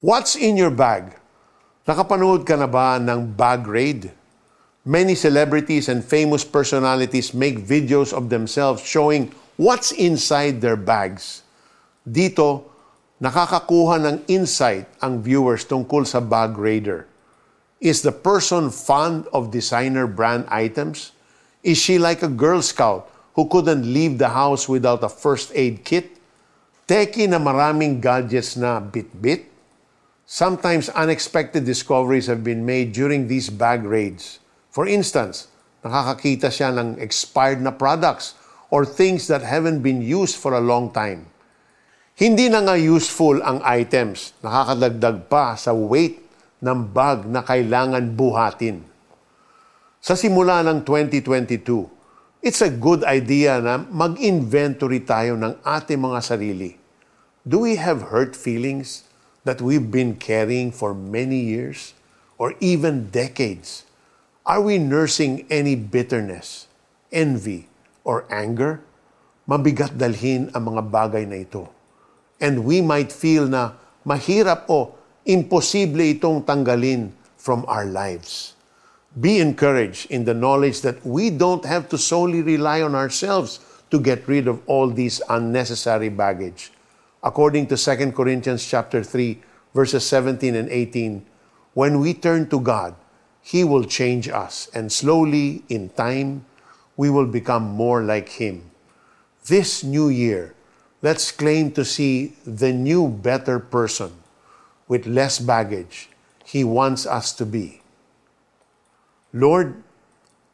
[0.00, 1.12] What's in your bag?
[1.84, 4.08] Nakapanood ka na ba ng bag raid?
[4.80, 9.28] Many celebrities and famous personalities make videos of themselves showing
[9.60, 11.44] what's inside their bags.
[12.00, 12.64] Dito,
[13.20, 17.04] nakakakuha ng insight ang viewers tungkol sa bag raider.
[17.76, 21.12] Is the person fond of designer brand items?
[21.60, 23.04] Is she like a Girl Scout
[23.36, 26.16] who couldn't leave the house without a first aid kit?
[26.88, 29.59] Teki na maraming gadgets na bit-bit?
[30.30, 34.38] Sometimes unexpected discoveries have been made during these bag raids.
[34.70, 35.50] For instance,
[35.82, 38.38] nakakakita siya ng expired na products
[38.70, 41.26] or things that haven't been used for a long time.
[42.14, 46.22] Hindi na nga useful ang items, nakakadagdag pa sa weight
[46.62, 48.86] ng bag na kailangan buhatin.
[49.98, 51.90] Sa simula ng 2022,
[52.38, 56.78] it's a good idea na mag-inventory tayo ng ating mga sarili.
[57.42, 59.09] Do we have hurt feelings?
[59.44, 61.94] That we've been carrying for many years
[62.36, 63.84] or even decades?
[64.44, 66.66] Are we nursing any bitterness,
[67.12, 67.68] envy,
[68.04, 68.80] or anger?
[69.48, 71.68] Mabigat dalhin ang mga bagay na ito.
[72.40, 74.96] And we might feel na mahirap o
[75.28, 78.56] imposible itong tanggalin from our lives.
[79.10, 83.58] Be encouraged in the knowledge that we don't have to solely rely on ourselves
[83.90, 86.70] to get rid of all these unnecessary baggage
[87.22, 89.40] according to 2 Corinthians chapter 3
[89.74, 91.24] verses 17 and 18,
[91.74, 92.94] when we turn to God,
[93.40, 96.44] he will change us and slowly in time
[96.96, 98.70] we will become more like him.
[99.46, 100.54] This new year,
[101.02, 104.12] let's claim to see the new better person
[104.88, 106.10] with less baggage
[106.44, 107.80] he wants us to be.
[109.32, 109.82] Lord,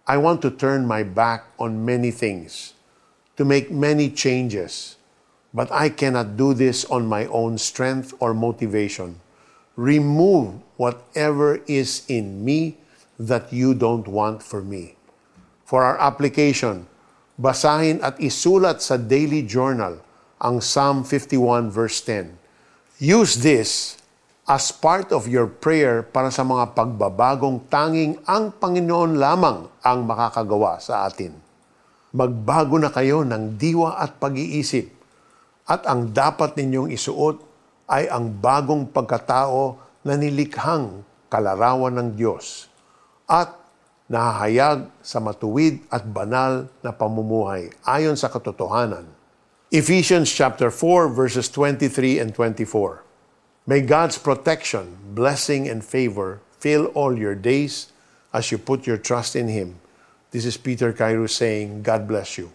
[0.07, 2.75] I want to turn my back on many things,
[3.37, 4.96] to make many changes
[5.57, 9.25] but I cannot do this on my own strength or motivation.
[9.73, 12.77] Remove whatever is in me
[13.17, 15.01] that you don't want for me.
[15.65, 16.85] For our application,
[17.41, 20.05] basahin at isulat sa daily journal
[20.37, 22.37] ang Psalm 51 verse 10.
[23.01, 23.97] Use this
[24.45, 30.85] as part of your prayer para sa mga pagbabagong tanging ang Panginoon lamang ang makakagawa
[30.85, 31.33] sa atin.
[32.13, 34.96] Magbago na kayo ng diwa at pag-iisip
[35.67, 37.43] at ang dapat ninyong isuot
[37.91, 42.71] ay ang bagong pagkatao na nilikhang kalarawan ng Diyos
[43.27, 43.51] at
[44.07, 49.11] nahahayag sa matuwid at banal na pamumuhay ayon sa katotohanan.
[49.75, 53.03] Ephesians chapter 4 verses 23 and 24.
[53.67, 57.91] May God's protection, blessing and favor fill all your days
[58.31, 59.83] as you put your trust in him.
[60.31, 62.55] This is Peter Cairo saying, God bless you.